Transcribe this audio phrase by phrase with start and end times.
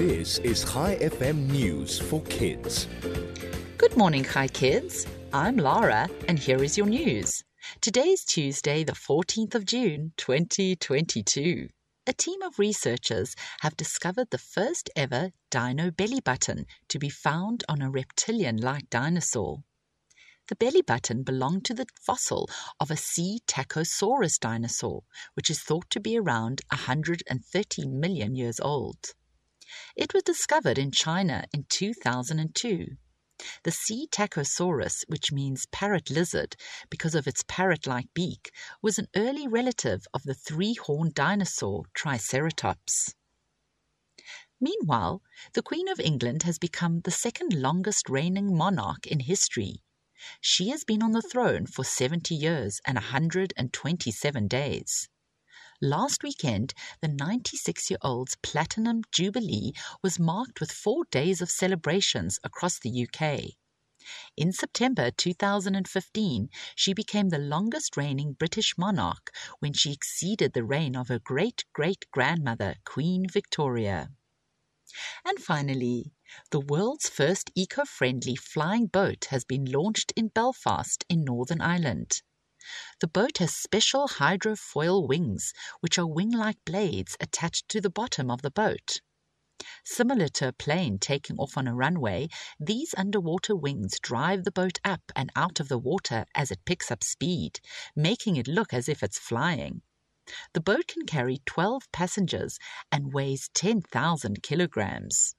[0.00, 2.88] This is Chai FM News for Kids.
[3.76, 5.06] Good morning, Hi Kids.
[5.30, 7.44] I'm Lara, and here is your news.
[7.82, 11.68] Today is Tuesday, the 14th of June, 2022.
[12.06, 17.62] A team of researchers have discovered the first ever dino belly button to be found
[17.68, 19.64] on a reptilian like dinosaur.
[20.48, 22.48] The belly button belonged to the fossil
[22.80, 25.02] of a Psittacosaurus dinosaur,
[25.34, 29.12] which is thought to be around 130 million years old.
[29.96, 32.96] It was discovered in China in 2002.
[33.62, 36.56] The Psittacosaurus, which means parrot lizard
[36.90, 41.84] because of its parrot like beak, was an early relative of the three horned dinosaur
[41.94, 43.14] Triceratops.
[44.60, 45.22] Meanwhile,
[45.54, 49.82] the Queen of England has become the second longest reigning monarch in history.
[50.42, 55.08] She has been on the throne for 70 years and 127 days.
[55.82, 59.72] Last weekend, the 96 year old's Platinum Jubilee
[60.02, 63.54] was marked with four days of celebrations across the UK.
[64.36, 70.94] In September 2015, she became the longest reigning British monarch when she exceeded the reign
[70.94, 74.10] of her great great grandmother, Queen Victoria.
[75.24, 76.12] And finally,
[76.50, 82.20] the world's first eco friendly flying boat has been launched in Belfast in Northern Ireland.
[83.00, 88.30] The boat has special hydrofoil wings, which are wing like blades attached to the bottom
[88.30, 89.00] of the boat.
[89.84, 94.78] Similar to a plane taking off on a runway, these underwater wings drive the boat
[94.84, 97.60] up and out of the water as it picks up speed,
[97.94, 99.82] making it look as if it's flying.
[100.54, 102.58] The boat can carry 12 passengers
[102.90, 105.34] and weighs 10,000 kilograms.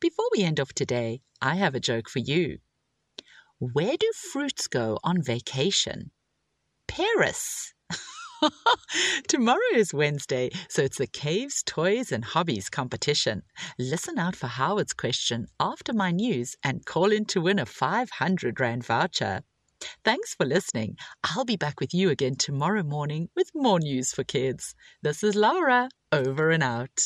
[0.00, 2.58] Before we end off today, I have a joke for you.
[3.58, 6.10] Where do fruits go on vacation?
[6.86, 7.72] Paris.
[9.28, 13.40] Tomorrow is Wednesday, so it's the Caves, Toys, and Hobbies competition.
[13.78, 18.60] Listen out for Howard's question after my news and call in to win a 500
[18.60, 19.40] Rand voucher.
[20.04, 20.98] Thanks for listening.
[21.24, 24.74] I'll be back with you again tomorrow morning with more news for kids.
[25.00, 27.00] This is Laura, over and out.